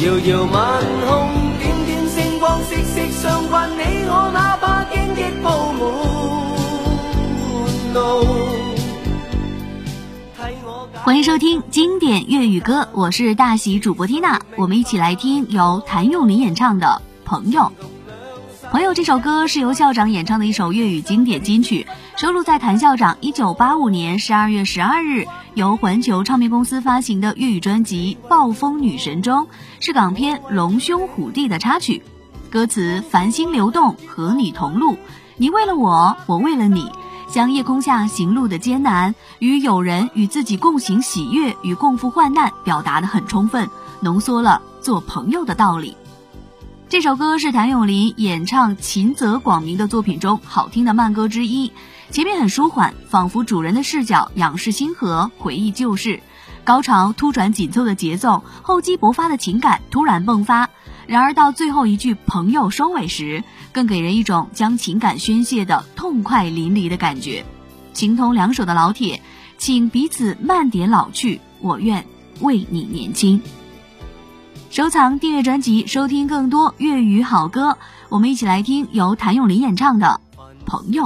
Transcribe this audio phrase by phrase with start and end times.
[0.00, 1.28] 遥遥晚空，
[1.58, 3.68] 点点星光，息息相关。
[3.70, 5.80] 你我哪怕荆棘布满
[7.94, 7.98] 路。
[11.02, 17.62] 欢迎收听经典粤语歌，我是大喜主播缇娜，我们一起来听由谭咏麟演唱的《朋友》。
[18.70, 21.86] 《朋友》这首歌是由校长演唱的一首粤语经典金曲，
[22.16, 29.48] 收录在谭校长一九八五年十二月十二日由环球唱片公司发行的粤语专辑《暴风女神》中，
[29.80, 32.02] 是港片《龙兄虎弟》的插曲。
[32.50, 34.98] 歌词繁星流动，和你同路，
[35.38, 36.90] 你为了我，我为了你。
[37.30, 43.68] 将夜空下行路的艰难，与友人与自己共行喜悦与共赴患难表达的很充分，
[44.00, 45.96] 浓缩了做朋友的道理。
[46.88, 51.70] 这首歌是谭咏麟演唱秦泽广明的作品中好听的慢歌之一，
[52.10, 56.22] 前面很舒缓，仿佛主人的视角仰视星河，回忆旧事。
[56.64, 60.70] 高潮突转紧凑的节奏，厚积薄发的情感突然迸发。
[61.06, 67.44] 然而到最后一句“朋友”收尾时，更给人一种将情感宣泄的痛快淋漓的感觉。
[67.92, 69.20] 情同两手的老铁，
[69.58, 72.06] 请彼此慢点老去，我愿
[72.40, 73.42] 为你年轻。
[74.70, 77.76] 收藏订阅专辑，收听更多粤语好歌。
[78.08, 80.20] 我们一起来听由谭咏麟演唱的
[80.64, 81.02] 《朋友》。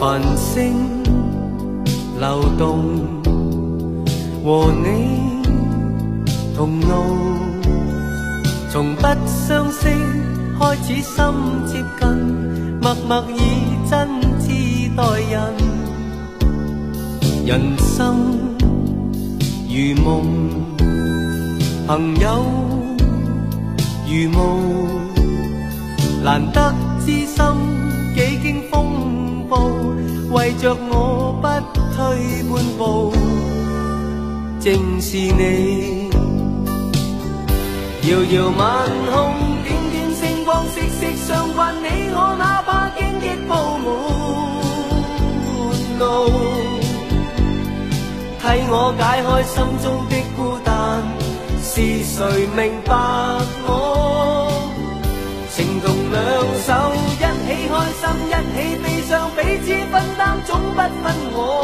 [0.00, 1.02] 繁星
[2.18, 3.05] 流动，
[4.46, 5.42] 和你
[6.54, 6.86] 同路，
[8.70, 9.88] 从不相识
[10.56, 11.24] 开始心
[11.66, 12.06] 接近，
[12.80, 13.40] 默默以
[13.90, 15.52] 真挚待人。
[17.44, 18.38] 人生
[19.68, 20.22] 如梦，
[21.88, 22.46] 朋友
[24.06, 24.40] 如雾，
[26.22, 26.72] 难得
[27.04, 27.36] 知心
[28.14, 29.58] 几经风暴。
[30.30, 31.48] 为着我不
[31.96, 31.96] 退
[32.48, 33.12] 半步，
[34.66, 36.10] 正是你。
[38.02, 38.66] 遥遥晚
[39.12, 39.14] 空，
[39.62, 41.72] 点点星光，息息相关。
[41.84, 43.86] 你我哪怕荆棘布满
[46.00, 46.02] 路，
[48.40, 50.74] 替我解开心中的孤单。
[51.62, 51.70] 是
[52.02, 52.18] 谁
[52.56, 52.90] 明白
[53.68, 53.70] 我？
[55.54, 56.18] 情同两
[56.66, 57.22] 手，一起
[57.70, 57.72] 开
[58.02, 61.55] 心，一起悲伤，彼此分担，总不分我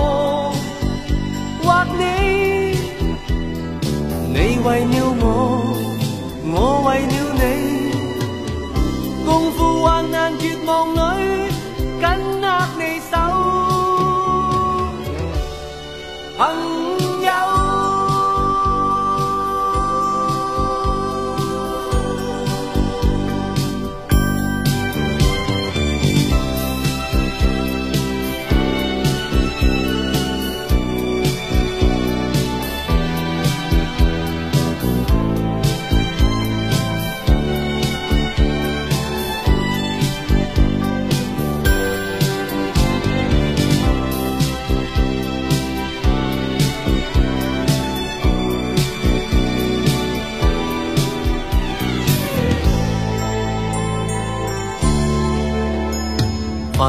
[4.65, 5.27] 为了我，
[6.45, 6.57] 我
[6.87, 7.43] 为了你，
[9.25, 11.12] 共赴患难绝望里，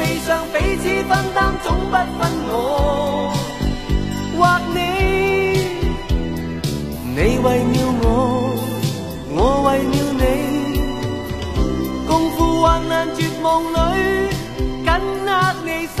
[0.00, 2.18] 悲伤，彼此分担，总不分
[2.48, 2.54] 我
[4.38, 4.40] 或
[4.72, 4.78] 你。
[7.14, 8.06] 你为了我，
[9.36, 10.24] 我为了你，
[12.08, 13.76] 共赴患难绝望里，
[14.86, 14.88] 紧
[15.26, 15.28] 握
[15.66, 16.00] 你手，